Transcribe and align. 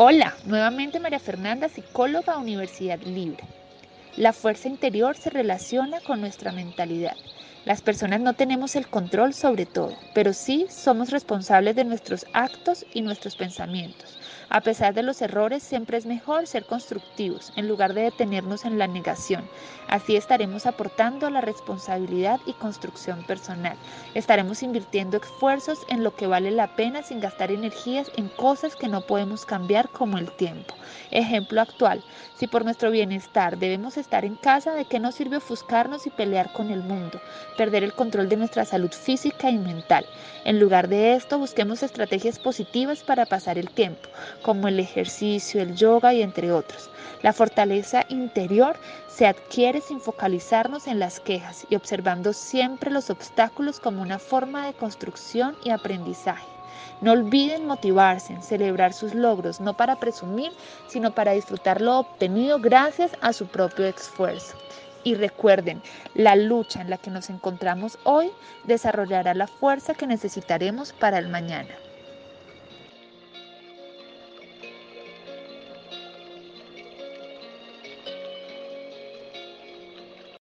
Hola, 0.00 0.38
nuevamente 0.44 1.00
María 1.00 1.18
Fernanda, 1.18 1.68
psicóloga 1.68 2.38
Universidad 2.38 3.00
Libre. 3.02 3.42
La 4.14 4.32
fuerza 4.32 4.68
interior 4.68 5.16
se 5.16 5.28
relaciona 5.28 6.00
con 6.02 6.20
nuestra 6.20 6.52
mentalidad. 6.52 7.16
Las 7.68 7.82
personas 7.82 8.22
no 8.22 8.32
tenemos 8.32 8.76
el 8.76 8.88
control 8.88 9.34
sobre 9.34 9.66
todo, 9.66 9.94
pero 10.14 10.32
sí 10.32 10.64
somos 10.70 11.10
responsables 11.10 11.76
de 11.76 11.84
nuestros 11.84 12.24
actos 12.32 12.86
y 12.94 13.02
nuestros 13.02 13.36
pensamientos. 13.36 14.18
A 14.48 14.62
pesar 14.62 14.94
de 14.94 15.02
los 15.02 15.20
errores, 15.20 15.62
siempre 15.62 15.98
es 15.98 16.06
mejor 16.06 16.46
ser 16.46 16.64
constructivos 16.64 17.52
en 17.56 17.68
lugar 17.68 17.92
de 17.92 18.00
detenernos 18.00 18.64
en 18.64 18.78
la 18.78 18.86
negación. 18.86 19.44
Así 19.88 20.16
estaremos 20.16 20.64
aportando 20.64 21.28
la 21.28 21.42
responsabilidad 21.42 22.40
y 22.46 22.54
construcción 22.54 23.22
personal. 23.24 23.76
Estaremos 24.14 24.62
invirtiendo 24.62 25.18
esfuerzos 25.18 25.80
en 25.88 26.02
lo 26.02 26.16
que 26.16 26.26
vale 26.26 26.50
la 26.50 26.74
pena 26.74 27.02
sin 27.02 27.20
gastar 27.20 27.50
energías 27.50 28.10
en 28.16 28.28
cosas 28.28 28.76
que 28.76 28.88
no 28.88 29.02
podemos 29.02 29.44
cambiar 29.44 29.90
como 29.90 30.16
el 30.16 30.34
tiempo. 30.36 30.74
Ejemplo 31.10 31.60
actual, 31.60 32.02
si 32.34 32.46
por 32.46 32.64
nuestro 32.64 32.90
bienestar 32.90 33.58
debemos 33.58 33.98
estar 33.98 34.24
en 34.24 34.36
casa, 34.36 34.72
¿de 34.72 34.86
qué 34.86 34.98
nos 34.98 35.16
sirve 35.16 35.36
ofuscarnos 35.36 36.06
y 36.06 36.10
pelear 36.10 36.52
con 36.52 36.70
el 36.70 36.82
mundo? 36.82 37.20
Perder 37.58 37.82
el 37.82 37.92
control 37.92 38.28
de 38.28 38.36
nuestra 38.36 38.64
salud 38.64 38.92
física 38.92 39.50
y 39.50 39.58
mental. 39.58 40.06
En 40.44 40.60
lugar 40.60 40.86
de 40.86 41.14
esto, 41.14 41.40
busquemos 41.40 41.82
estrategias 41.82 42.38
positivas 42.38 43.00
para 43.00 43.26
pasar 43.26 43.58
el 43.58 43.68
tiempo 43.68 44.08
como 44.42 44.68
el 44.68 44.78
ejercicio, 44.78 45.60
el 45.60 45.74
yoga 45.74 46.14
y 46.14 46.22
entre 46.22 46.52
otros. 46.52 46.88
La 47.20 47.32
fortaleza 47.32 48.06
interior 48.10 48.76
se 49.08 49.26
adquiere 49.26 49.80
sin 49.80 50.00
focalizarnos 50.00 50.86
en 50.86 51.00
las 51.00 51.18
quejas 51.18 51.66
y 51.68 51.74
observando 51.74 52.32
siempre 52.32 52.92
los 52.92 53.10
obstáculos 53.10 53.80
como 53.80 54.02
una 54.02 54.20
forma 54.20 54.64
de 54.64 54.74
construcción 54.74 55.56
y 55.64 55.70
aprendizaje. 55.70 56.46
No 57.00 57.10
olviden 57.10 57.66
motivarse, 57.66 58.40
celebrar 58.40 58.92
sus 58.92 59.16
logros, 59.16 59.58
no 59.58 59.76
para 59.76 59.98
presumir, 59.98 60.52
sino 60.86 61.12
para 61.12 61.32
disfrutar 61.32 61.80
lo 61.80 61.98
obtenido 61.98 62.60
gracias 62.60 63.10
a 63.20 63.32
su 63.32 63.48
propio 63.48 63.84
esfuerzo. 63.84 64.56
Y 65.02 65.14
recuerden, 65.14 65.82
la 66.14 66.36
lucha 66.36 66.80
en 66.80 66.90
la 66.90 66.98
que 66.98 67.10
nos 67.10 67.30
encontramos 67.30 67.98
hoy 68.04 68.36
desarrollará 68.62 69.34
la 69.34 69.48
fuerza 69.48 69.94
que 69.94 70.06
necesitaremos 70.06 70.92
para 70.92 71.18
el 71.18 71.28
mañana. 71.28 71.87